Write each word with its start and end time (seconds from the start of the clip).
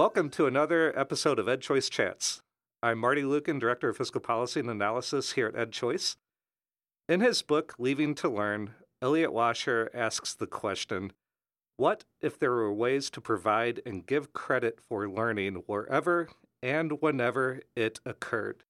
Welcome 0.00 0.30
to 0.30 0.46
another 0.46 0.98
episode 0.98 1.38
of 1.38 1.44
EdChoice 1.44 1.90
Chats. 1.90 2.40
I'm 2.82 2.96
Marty 2.96 3.20
Lueken, 3.20 3.60
Director 3.60 3.90
of 3.90 3.98
Fiscal 3.98 4.22
Policy 4.22 4.60
and 4.60 4.70
Analysis 4.70 5.32
here 5.32 5.48
at 5.48 5.70
EdChoice. 5.70 6.16
In 7.06 7.20
his 7.20 7.42
book, 7.42 7.74
Leaving 7.78 8.14
to 8.14 8.30
Learn, 8.30 8.70
Elliot 9.02 9.28
Washor 9.28 9.90
asks 9.92 10.32
the 10.32 10.46
question 10.46 11.12
What 11.76 12.04
if 12.22 12.38
there 12.38 12.52
were 12.52 12.72
ways 12.72 13.10
to 13.10 13.20
provide 13.20 13.82
and 13.84 14.06
give 14.06 14.32
credit 14.32 14.78
for 14.88 15.06
learning 15.06 15.64
wherever 15.66 16.30
and 16.62 17.02
whenever 17.02 17.60
it 17.76 18.00
occurred? 18.06 18.64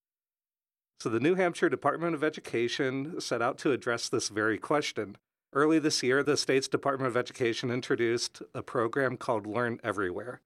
So, 0.98 1.08
the 1.08 1.20
New 1.20 1.36
Hampshire 1.36 1.68
Department 1.68 2.16
of 2.16 2.24
Education 2.24 3.20
set 3.20 3.40
out 3.40 3.56
to 3.58 3.70
address 3.70 4.08
this 4.08 4.30
very 4.30 4.58
question. 4.58 5.16
Early 5.52 5.78
this 5.78 6.02
year, 6.02 6.24
the 6.24 6.36
state's 6.36 6.66
Department 6.66 7.06
of 7.06 7.16
Education 7.16 7.70
introduced 7.70 8.42
a 8.52 8.64
program 8.64 9.16
called 9.16 9.46
Learn 9.46 9.78
Everywhere. 9.84 10.40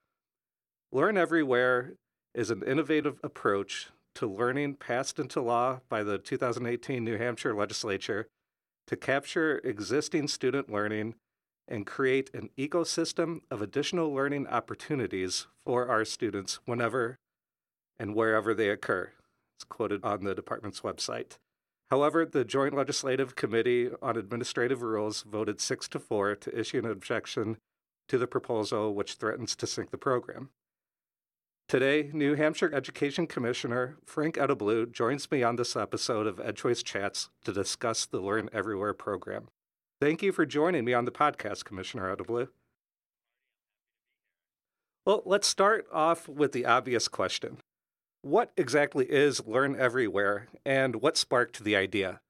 Learn 0.94 1.16
Everywhere 1.16 1.94
is 2.36 2.52
an 2.52 2.62
innovative 2.62 3.18
approach 3.24 3.88
to 4.14 4.28
learning 4.28 4.76
passed 4.76 5.18
into 5.18 5.40
law 5.40 5.80
by 5.88 6.04
the 6.04 6.18
2018 6.18 7.02
New 7.02 7.18
Hampshire 7.18 7.52
legislature 7.52 8.28
to 8.86 8.96
capture 8.96 9.58
existing 9.64 10.28
student 10.28 10.70
learning 10.70 11.16
and 11.66 11.84
create 11.84 12.32
an 12.32 12.48
ecosystem 12.56 13.40
of 13.50 13.60
additional 13.60 14.14
learning 14.14 14.46
opportunities 14.46 15.48
for 15.66 15.88
our 15.88 16.04
students 16.04 16.60
whenever 16.64 17.16
and 17.98 18.14
wherever 18.14 18.54
they 18.54 18.68
occur. 18.68 19.10
It's 19.56 19.64
quoted 19.64 20.04
on 20.04 20.22
the 20.22 20.32
department's 20.32 20.82
website. 20.82 21.38
However, 21.90 22.24
the 22.24 22.44
Joint 22.44 22.72
Legislative 22.72 23.34
Committee 23.34 23.90
on 24.00 24.16
Administrative 24.16 24.80
Rules 24.80 25.24
voted 25.24 25.60
6 25.60 25.88
to 25.88 25.98
4 25.98 26.36
to 26.36 26.56
issue 26.56 26.78
an 26.78 26.86
objection 26.86 27.56
to 28.06 28.16
the 28.16 28.28
proposal, 28.28 28.94
which 28.94 29.14
threatens 29.14 29.56
to 29.56 29.66
sink 29.66 29.90
the 29.90 29.98
program. 29.98 30.50
Today, 31.66 32.10
New 32.12 32.34
Hampshire 32.34 32.72
Education 32.74 33.26
Commissioner 33.26 33.96
Frank 34.04 34.36
Edelblut 34.36 34.92
joins 34.92 35.30
me 35.30 35.42
on 35.42 35.56
this 35.56 35.74
episode 35.74 36.26
of 36.26 36.36
EdChoice 36.36 36.84
Chats 36.84 37.30
to 37.46 37.54
discuss 37.54 38.04
the 38.04 38.20
Learn 38.20 38.50
Everywhere 38.52 38.92
program. 38.92 39.48
Thank 39.98 40.22
you 40.22 40.30
for 40.30 40.44
joining 40.44 40.84
me 40.84 40.92
on 40.92 41.06
the 41.06 41.10
podcast, 41.10 41.64
Commissioner 41.64 42.14
Edelblut. 42.14 42.48
Well, 45.06 45.22
let's 45.24 45.48
start 45.48 45.86
off 45.90 46.28
with 46.28 46.52
the 46.52 46.66
obvious 46.66 47.08
question. 47.08 47.56
What 48.20 48.52
exactly 48.58 49.06
is 49.10 49.46
Learn 49.46 49.74
Everywhere, 49.74 50.48
and 50.66 50.96
what 50.96 51.16
sparked 51.16 51.64
the 51.64 51.76
idea? 51.76 52.20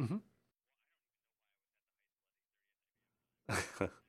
Mm-hmm. 0.00 0.16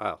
wow. 0.00 0.20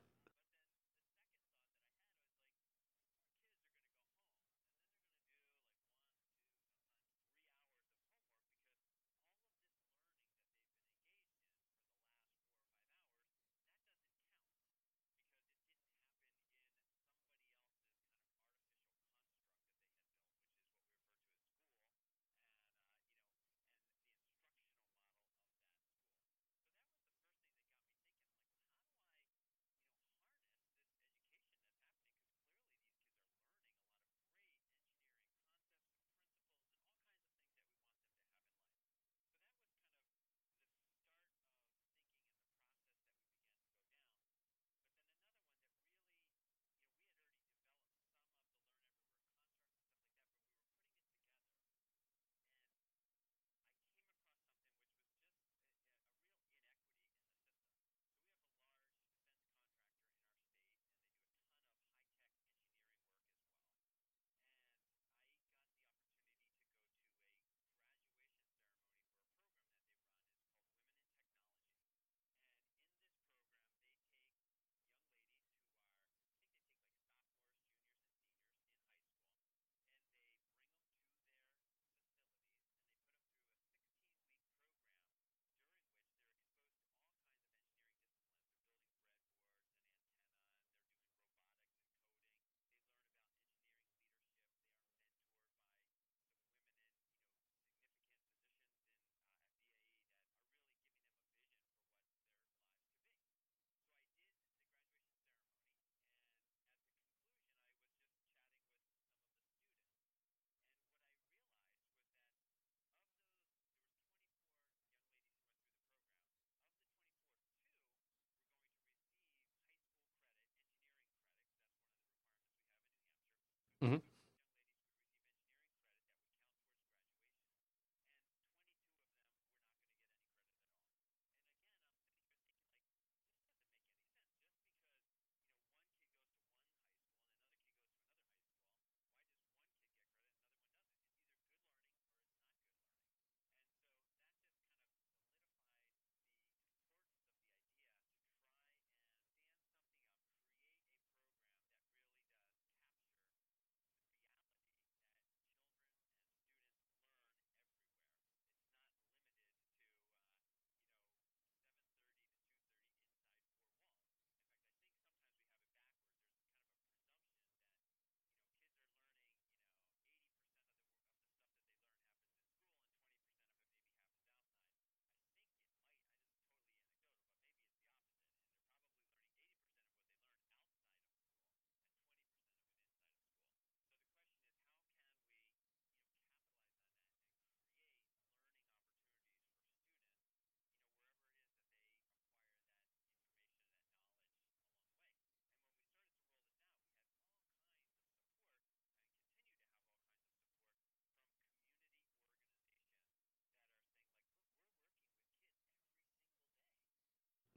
Mhm. 123.81 124.10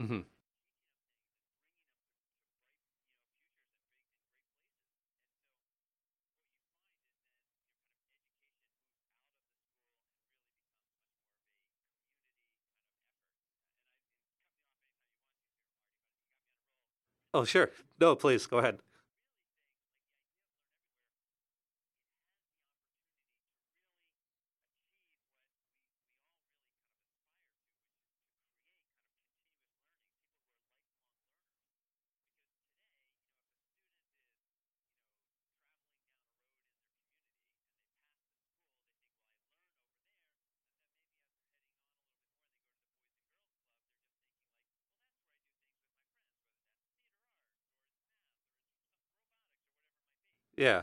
Mm-hmm. 0.04 0.20
Oh, 17.34 17.44
sure. 17.44 17.70
No, 18.00 18.16
please 18.16 18.46
go 18.46 18.58
ahead. 18.58 18.78
Yeah. 50.56 50.82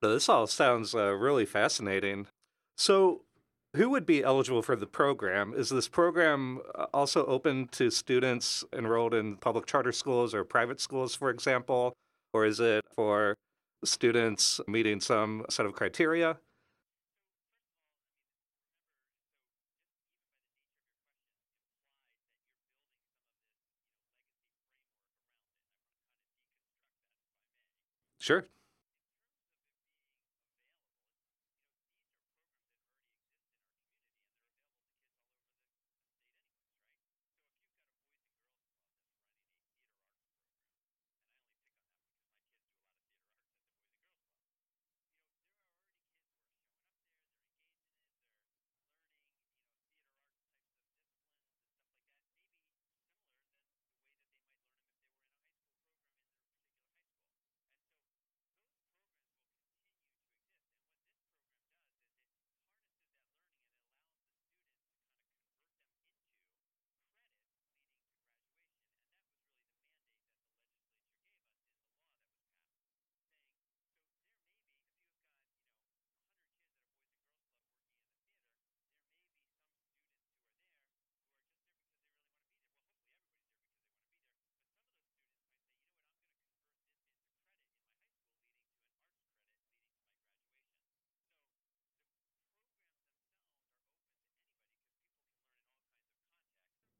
This 0.00 0.28
all 0.28 0.46
sounds 0.46 0.94
uh, 0.94 1.12
really 1.14 1.46
fascinating. 1.46 2.28
So, 2.76 3.23
who 3.74 3.90
would 3.90 4.06
be 4.06 4.22
eligible 4.22 4.62
for 4.62 4.76
the 4.76 4.86
program? 4.86 5.52
Is 5.54 5.68
this 5.68 5.88
program 5.88 6.60
uh, 6.74 6.86
also 6.94 7.26
open 7.26 7.68
to 7.72 7.90
students 7.90 8.64
enrolled 8.72 9.14
in 9.14 9.36
public 9.36 9.66
charter 9.66 9.92
schools 9.92 10.34
or 10.34 10.44
private 10.44 10.80
schools, 10.80 11.14
for 11.14 11.30
example? 11.30 11.92
Or 12.32 12.44
is 12.46 12.60
it 12.60 12.84
for 12.94 13.34
students 13.84 14.60
meeting 14.68 15.00
some 15.00 15.44
set 15.50 15.66
of 15.66 15.72
criteria? 15.74 16.38
Sure. 28.18 28.48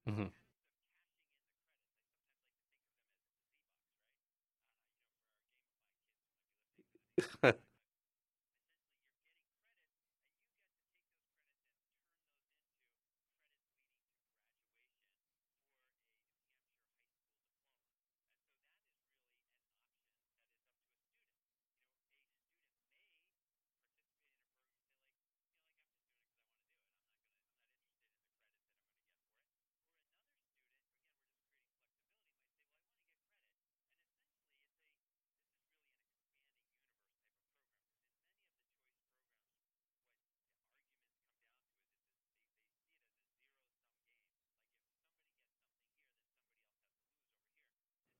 Mm-hmm. 0.08 0.26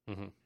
Mm-hmm. 0.09 0.44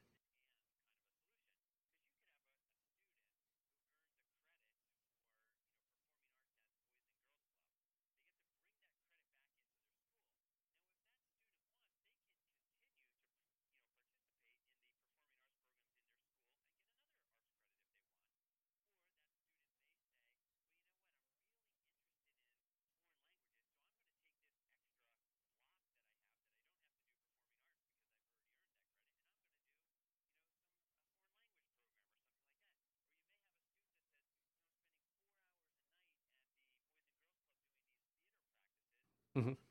Mm-hmm. 39.35 39.68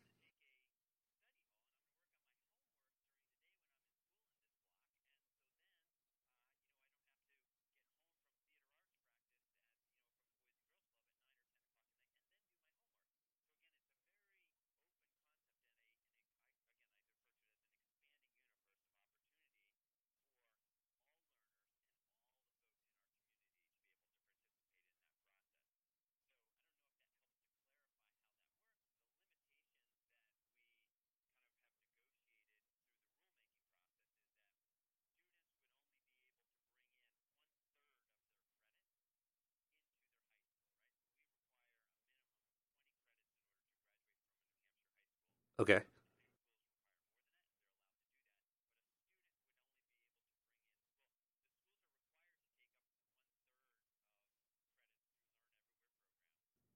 Okay. 45.59 45.83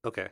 Okay. 0.04 0.28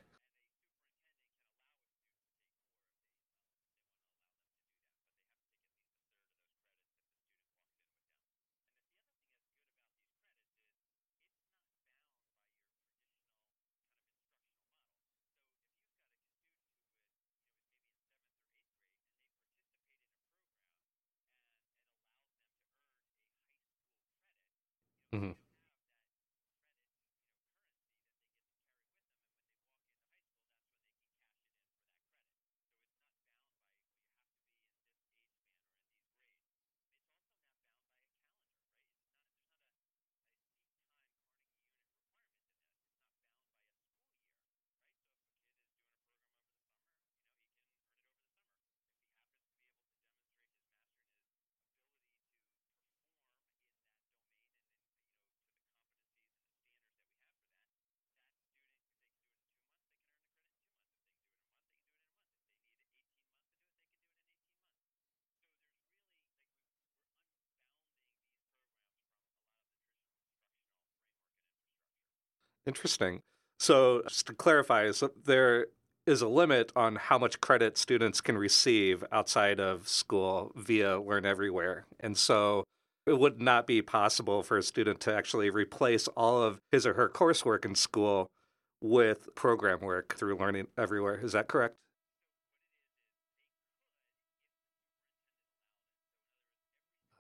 Mm-hmm. 25.15 25.50
Interesting. 72.71 73.23
So, 73.59 74.03
just 74.07 74.29
to 74.29 74.33
clarify, 74.33 74.93
so 74.93 75.11
there 75.25 75.67
is 76.07 76.23
a 76.23 76.29
limit 76.29 76.71
on 76.77 76.95
how 76.95 77.19
much 77.19 77.41
credit 77.41 77.77
students 77.77 78.21
can 78.21 78.39
receive 78.39 79.03
outside 79.11 79.59
of 79.59 79.89
school 79.89 80.53
via 80.55 81.01
Learn 81.01 81.27
Everywhere. 81.27 81.87
And 81.99 82.17
so 82.17 82.63
it 83.07 83.19
would 83.19 83.41
not 83.41 83.67
be 83.67 83.83
possible 83.83 84.45
for 84.45 84.57
a 84.57 84.63
student 84.63 85.01
to 85.01 85.13
actually 85.13 85.51
replace 85.51 86.07
all 86.09 86.41
of 86.41 86.61
his 86.71 86.87
or 86.87 86.95
her 86.95 87.09
coursework 87.09 87.65
in 87.65 87.75
school 87.75 88.29
with 88.81 89.35
program 89.35 89.81
work 89.81 90.15
through 90.17 90.39
Learning 90.39 90.69
Everywhere. 90.79 91.19
Is 91.21 91.33
that 91.33 91.49
correct? 91.49 91.75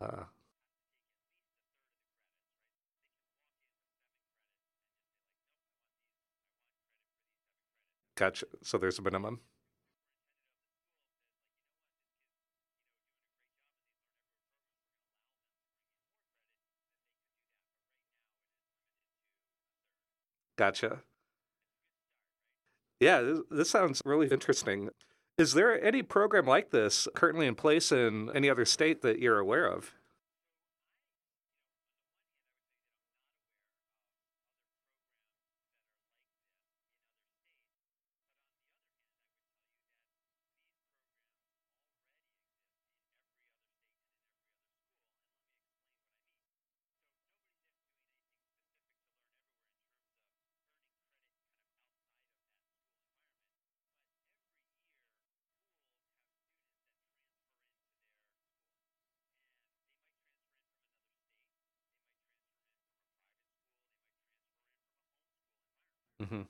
Uh, 0.00 0.26
gotcha. 8.20 8.46
So 8.62 8.78
there's 8.78 8.98
a 9.00 9.02
minimum. 9.02 9.40
Gotcha. 20.56 21.02
Yeah, 23.00 23.38
this 23.50 23.70
sounds 23.70 24.02
really 24.04 24.28
interesting. 24.28 24.90
Is 25.38 25.54
there 25.54 25.82
any 25.82 26.02
program 26.02 26.46
like 26.46 26.70
this 26.70 27.08
currently 27.14 27.46
in 27.46 27.54
place 27.54 27.90
in 27.92 28.30
any 28.34 28.50
other 28.50 28.66
state 28.66 29.00
that 29.02 29.18
you're 29.20 29.38
aware 29.38 29.66
of? 29.66 29.94
Hmm 66.20 66.42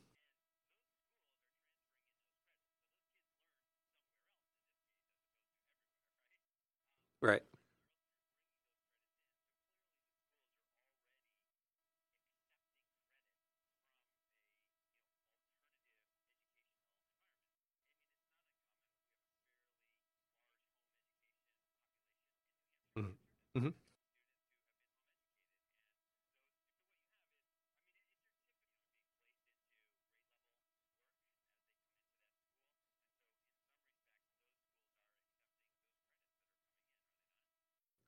Right. 7.22 7.42
hmm 22.96 23.12
hmm 23.54 23.70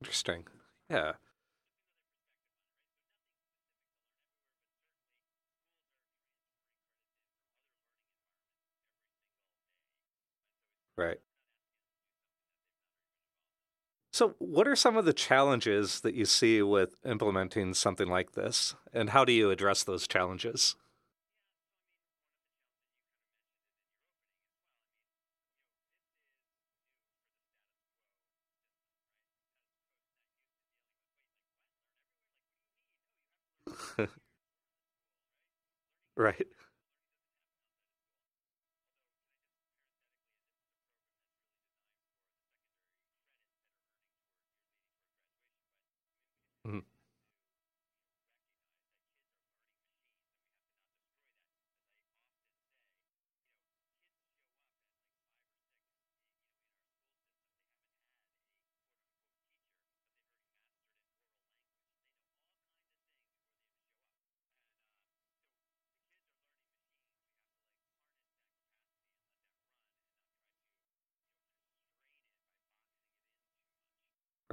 Interesting. 0.02 0.44
Yeah. 0.90 1.12
Right. 10.96 11.18
So, 14.12 14.36
what 14.38 14.68
are 14.68 14.76
some 14.76 14.96
of 14.96 15.04
the 15.06 15.12
challenges 15.12 16.00
that 16.00 16.14
you 16.14 16.24
see 16.24 16.62
with 16.62 16.96
implementing 17.04 17.74
something 17.74 18.08
like 18.08 18.32
this, 18.32 18.74
and 18.92 19.10
how 19.10 19.24
do 19.24 19.32
you 19.32 19.50
address 19.50 19.82
those 19.84 20.06
challenges? 20.06 20.76
right. 36.16 36.46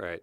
Right. 0.00 0.22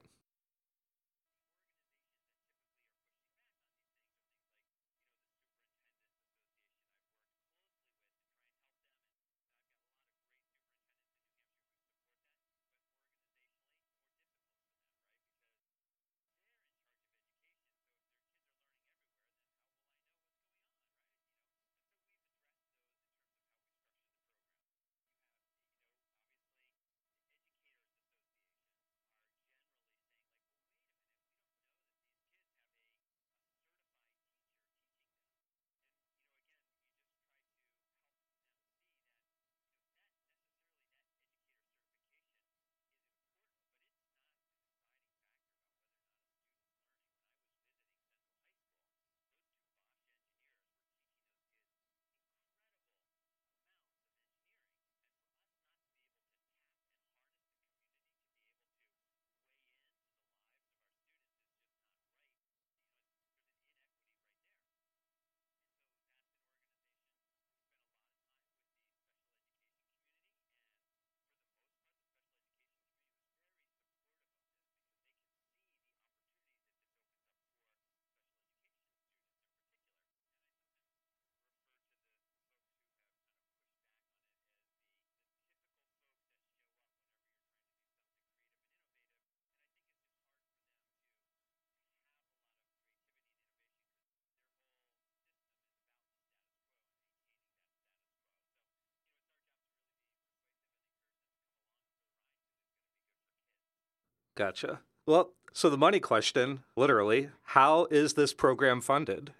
Gotcha. 104.38 104.82
Well, 105.08 105.32
so 105.52 105.68
the 105.68 105.78
money 105.78 106.00
question, 106.00 106.60
literally, 106.76 107.32
how 107.44 107.88
is 107.90 108.14
this 108.14 108.34
program 108.36 108.82
funded? 108.82 109.34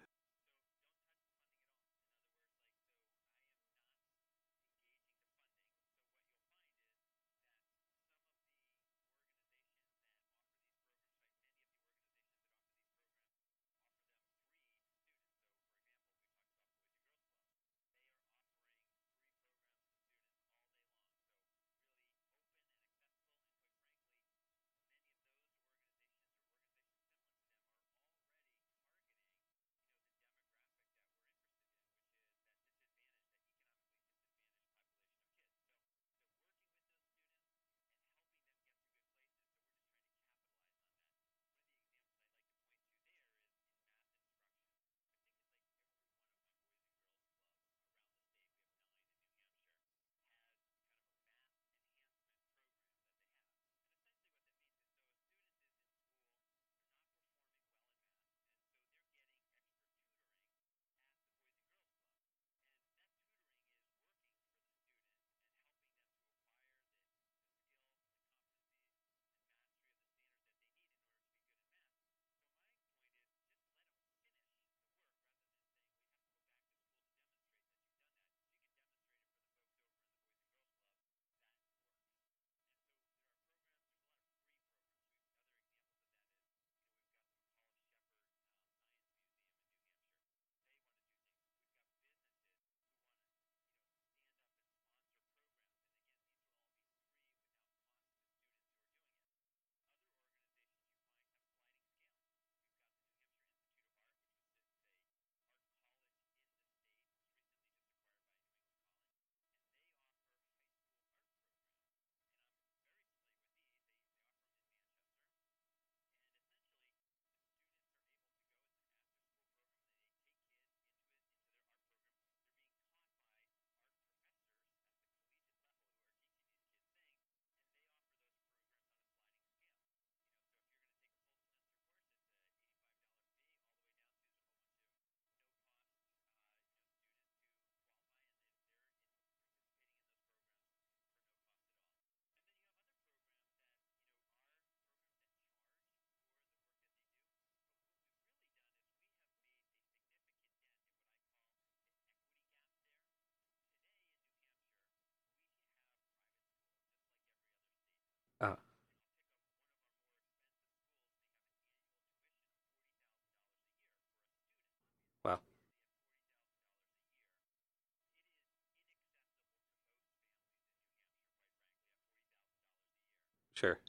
Sure. 173.58 173.80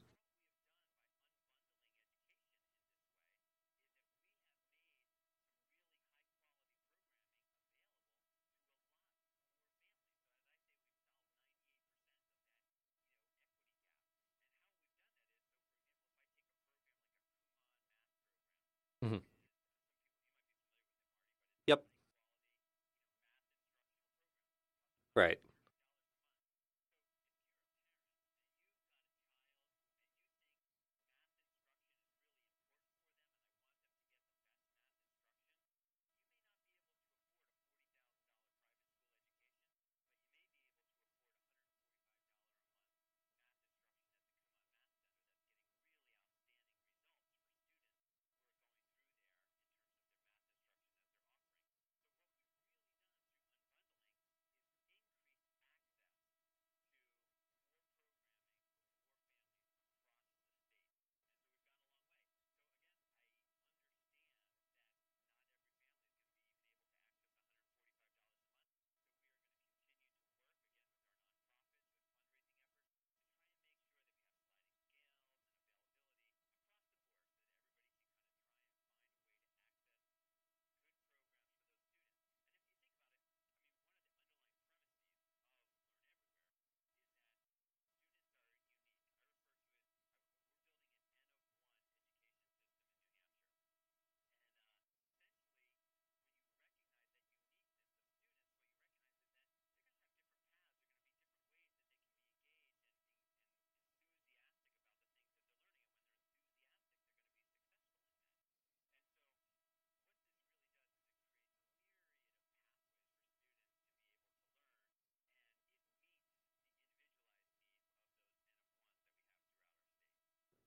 hmm 19.03 19.19
Yep. 21.67 21.83
Right. 25.15 25.39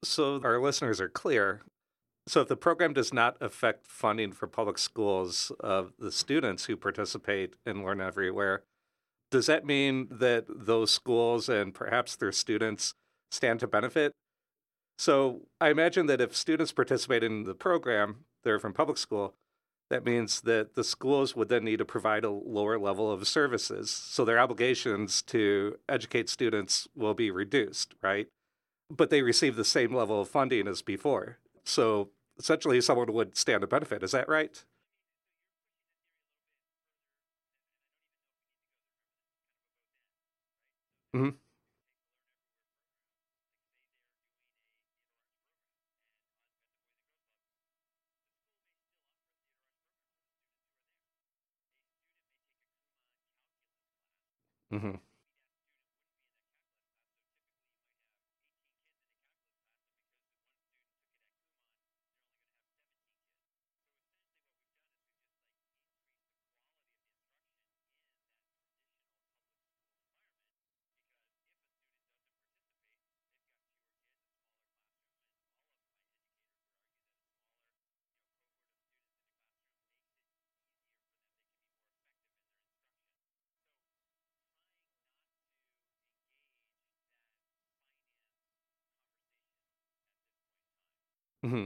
So 0.05 0.41
our 0.43 0.61
listeners 0.61 1.01
are 1.01 1.09
clear. 1.09 1.63
So 2.27 2.41
if 2.41 2.49
the 2.49 2.57
program 2.57 2.93
does 2.93 3.13
not 3.13 3.37
affect 3.41 3.87
funding 3.87 4.33
for 4.33 4.47
public 4.47 4.79
schools 4.79 5.53
of 5.61 5.93
the 5.99 6.13
students 6.13 6.67
who 6.67 6.77
participate 6.77 7.55
in 7.67 7.85
Learn 7.85 8.01
Everywhere, 8.01 8.63
does 9.31 9.47
that 9.47 9.65
mean 9.65 10.09
that 10.11 10.45
those 10.49 10.91
schools 10.91 11.49
and 11.49 11.75
perhaps 11.75 12.17
their 12.17 12.33
students 12.33 12.95
stand 13.31 13.61
to 13.61 13.67
benefit? 13.67 14.13
So 14.99 15.43
I 15.61 15.71
imagine 15.71 16.07
that 16.07 16.21
if 16.21 16.37
students 16.37 16.73
participate 16.73 17.25
in 17.25 17.45
the 17.45 17.55
program, 17.55 18.25
they're 18.45 18.59
from 18.59 18.73
public 18.73 18.99
school, 18.99 19.35
that 19.91 20.05
means 20.05 20.43
that 20.43 20.75
the 20.75 20.85
schools 20.85 21.35
would 21.35 21.49
then 21.49 21.65
need 21.65 21.79
to 21.79 21.85
provide 21.85 22.25
a 22.25 22.31
lower 22.31 22.79
level 22.79 23.11
of 23.11 23.27
services. 23.27 23.91
So 23.91 24.25
their 24.25 24.39
obligations 24.39 25.23
to 25.23 25.77
educate 25.89 26.29
students 26.29 26.87
will 26.95 27.15
be 27.15 27.31
reduced, 27.31 27.95
right? 28.03 28.29
But 28.93 29.11
they 29.11 29.23
receive 29.23 29.57
the 29.57 29.65
same 29.65 29.95
level 29.95 30.21
of 30.21 30.29
funding 30.29 30.69
as 30.69 30.83
before. 30.83 31.39
So 31.65 32.11
essentially, 32.39 32.81
someone 32.81 33.13
would 33.13 33.37
stand 33.37 33.63
to 33.63 33.67
benefit. 33.67 34.03
Is 34.05 34.13
that 34.13 34.29
right? 34.29 34.63
hmm 41.15 41.43
hmm 54.71 54.95
hmm 91.43 91.65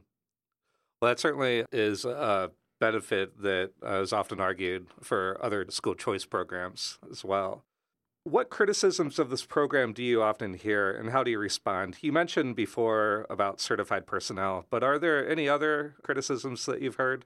Well, 1.00 1.10
that 1.10 1.20
certainly 1.20 1.64
is 1.72 2.04
a 2.04 2.50
benefit 2.80 3.40
that 3.42 3.72
uh, 3.82 4.04
often 4.12 4.40
argued 4.40 4.86
for 5.02 5.38
other 5.42 5.66
school 5.70 5.94
choice 5.94 6.24
programs 6.24 6.98
as 7.10 7.24
well. 7.24 7.64
What 8.24 8.50
criticisms 8.50 9.18
of 9.18 9.30
this 9.30 9.46
program 9.46 9.92
do 9.92 10.02
you 10.04 10.22
often 10.22 10.54
hear 10.54 10.92
and 10.92 11.10
how 11.10 11.24
do 11.24 11.30
you 11.30 11.38
respond? 11.38 11.98
You 12.02 12.12
mentioned 12.12 12.56
before 12.56 13.26
about 13.30 13.60
certified 13.60 14.06
personnel, 14.06 14.66
but 14.70 14.82
are 14.84 14.98
there 14.98 15.28
any 15.28 15.48
other 15.48 15.96
criticisms 16.02 16.66
that 16.66 16.82
you've 16.82 16.96
heard? 16.96 17.24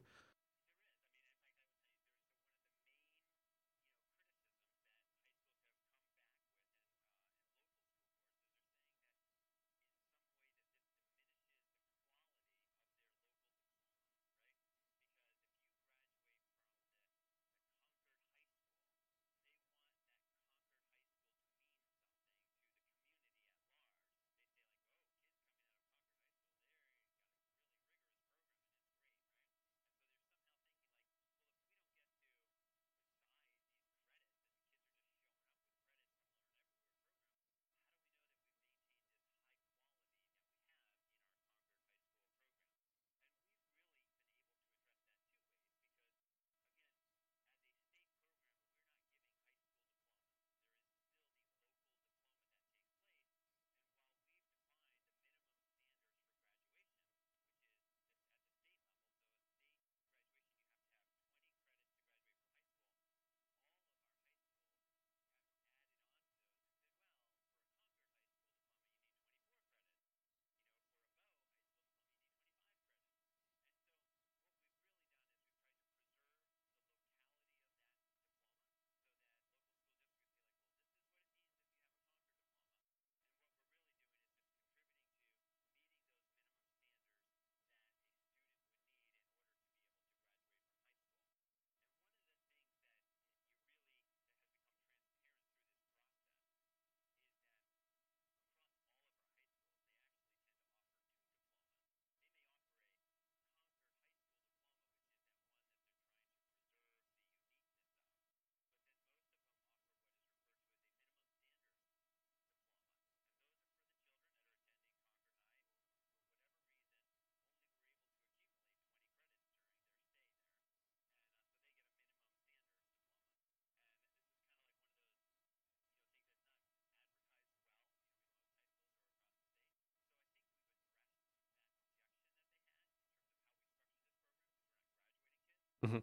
Mhm. 135.83 136.01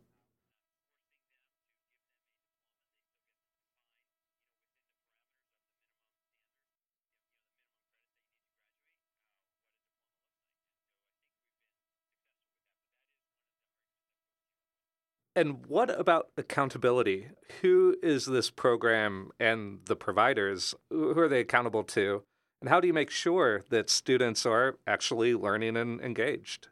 And 15.36 15.66
what 15.68 15.90
about 15.98 16.32
accountability? 16.36 17.30
Who 17.62 17.96
is 18.02 18.26
this 18.26 18.50
program 18.50 19.32
and 19.40 19.80
the 19.86 19.96
providers? 19.96 20.74
Who 20.90 21.18
are 21.18 21.28
they 21.30 21.40
accountable 21.42 21.84
to? 21.86 22.24
And 22.62 22.70
how 22.70 22.80
do 22.80 22.88
you 22.88 22.94
make 22.94 23.12
sure 23.12 23.64
that 23.70 23.90
students 23.90 24.46
are 24.46 24.80
actually 24.88 25.36
learning 25.36 25.78
and 25.78 26.02
engaged? 26.02 26.70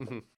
Mhm. 0.00 0.28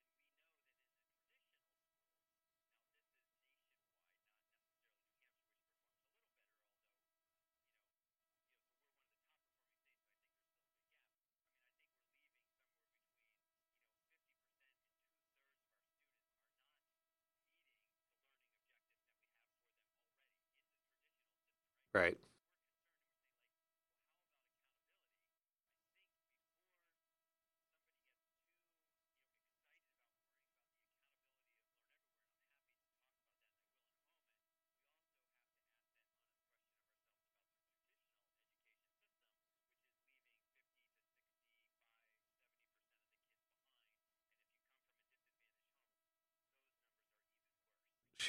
Right. 21.95 22.17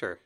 Sure. 0.02 0.18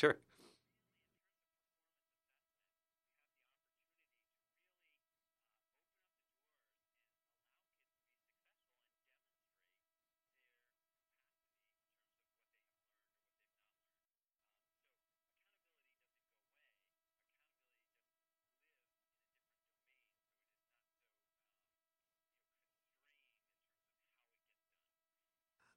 Sure. 0.00 0.16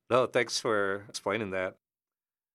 No, 0.09 0.27
thanks 0.27 0.59
for 0.59 1.05
explaining 1.09 1.51
that. 1.51 1.77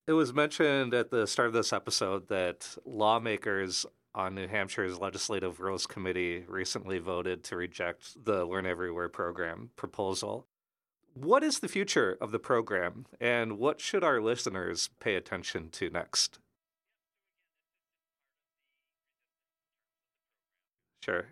It 0.08 0.14
was 0.14 0.32
mentioned 0.32 0.94
at 0.94 1.10
the 1.10 1.26
start 1.26 1.48
of 1.48 1.52
this 1.52 1.70
episode 1.70 2.28
that 2.28 2.78
lawmakers 2.86 3.84
on 4.14 4.34
New 4.34 4.48
Hampshire's 4.48 4.98
Legislative 4.98 5.60
Rules 5.60 5.86
Committee 5.86 6.46
recently 6.48 6.98
voted 6.98 7.44
to 7.44 7.56
reject 7.56 8.24
the 8.24 8.46
Learn 8.46 8.64
Everywhere 8.64 9.10
program 9.10 9.68
proposal. 9.76 10.46
What 11.12 11.44
is 11.44 11.58
the 11.58 11.68
future 11.68 12.16
of 12.22 12.32
the 12.32 12.38
program, 12.38 13.04
and 13.20 13.58
what 13.58 13.82
should 13.82 14.02
our 14.02 14.18
listeners 14.18 14.88
pay 14.98 15.14
attention 15.14 15.68
to 15.72 15.90
next? 15.90 16.38
Sure. 21.04 21.26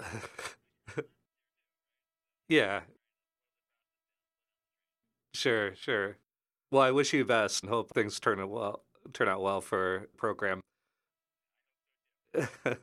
yeah. 2.48 2.82
Sure, 5.34 5.74
sure. 5.74 6.18
Well, 6.70 6.82
I 6.82 6.90
wish 6.92 7.12
you 7.12 7.24
best 7.24 7.62
and 7.62 7.70
hope 7.70 7.90
things 7.92 8.20
turn 8.20 8.40
out 8.40 8.50
well 8.50 8.84
turn 9.12 9.28
out 9.28 9.42
well 9.42 9.60
for 9.60 10.08
program. 10.16 10.60
of 12.64 12.76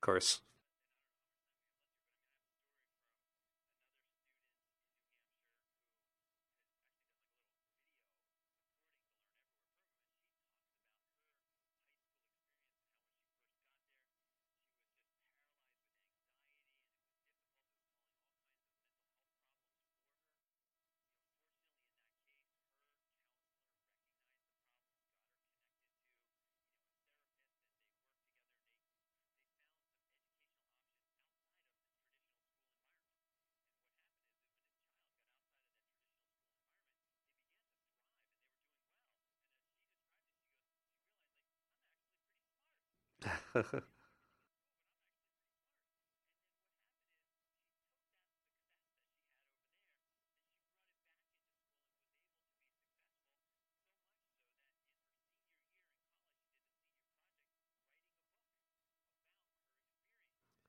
course. 0.00 0.40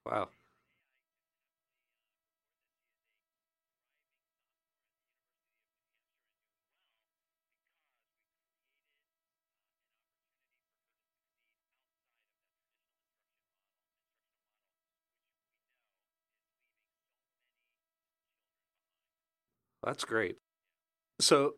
Wow. 0.05 0.29
That's 19.88 20.03
great. 20.03 20.35
So, 21.21 21.53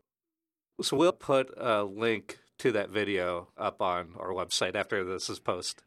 so 0.84 0.96
we'll 0.96 1.14
put 1.14 1.52
a 1.58 1.84
link 1.84 2.38
to 2.60 2.72
that 2.74 2.92
video 2.92 3.48
up 3.58 3.82
on 3.82 4.10
our 4.20 4.30
website 4.30 4.76
after 4.76 5.04
this 5.04 5.32
is 5.32 5.40
posted. 5.40 5.84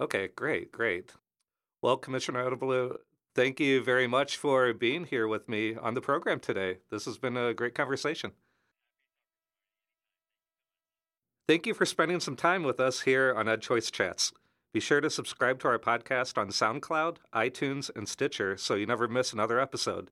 Okay, 0.00 0.30
great, 0.34 0.72
great. 0.72 1.12
Well, 1.82 1.98
Commissioner 1.98 2.50
Edelblut, 2.50 2.96
thank 3.34 3.60
you 3.60 3.84
very 3.84 4.06
much 4.06 4.38
for 4.38 4.72
being 4.72 5.04
here 5.04 5.28
with 5.28 5.50
me 5.50 5.76
on 5.76 5.92
the 5.92 6.00
program 6.00 6.40
today. 6.40 6.78
This 6.90 7.04
has 7.04 7.18
been 7.18 7.36
a 7.36 7.52
great 7.52 7.74
conversation. 7.74 8.32
Thank 11.46 11.66
you 11.66 11.74
for 11.74 11.84
spending 11.84 12.20
some 12.20 12.36
time 12.36 12.62
with 12.62 12.80
us 12.80 13.02
here 13.02 13.34
on 13.36 13.44
EdChoice 13.46 13.92
Chats. 13.92 14.32
Be 14.72 14.80
sure 14.80 15.02
to 15.02 15.10
subscribe 15.10 15.60
to 15.60 15.68
our 15.68 15.78
podcast 15.78 16.38
on 16.38 16.48
SoundCloud, 16.48 17.18
iTunes, 17.34 17.90
and 17.94 18.08
Stitcher 18.08 18.56
so 18.56 18.76
you 18.76 18.86
never 18.86 19.08
miss 19.08 19.34
another 19.34 19.60
episode. 19.60 20.10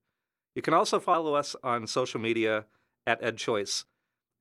You 0.57 0.61
can 0.63 0.73
also 0.73 0.99
follow 0.99 1.35
us 1.35 1.55
on 1.63 1.85
social 1.85 2.19
media 2.19 2.65
at 3.05 3.21
EdChoice. 3.21 3.83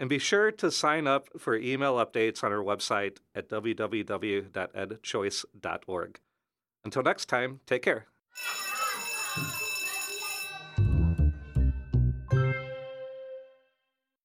And 0.01 0.09
be 0.09 0.19
sure 0.19 0.51
to 0.51 0.71
sign 0.71 1.07
up 1.07 1.29
for 1.39 1.57
email 1.57 1.97
updates 1.97 2.43
on 2.43 2.53
our 2.53 2.65
website 2.65 3.19
at 3.35 3.51
www.edchoice.org. 3.51 6.21
Until 6.87 7.03
next 7.03 7.27
time, 7.27 7.61
take 7.67 7.83
care. 7.83 8.07